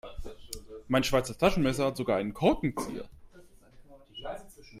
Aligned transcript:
Mein 0.87 1.03
Schweizer 1.03 1.37
Taschenmesser 1.37 1.85
hat 1.85 1.95
sogar 1.95 2.17
einen 2.17 2.33
Korkenzieher. 2.33 3.07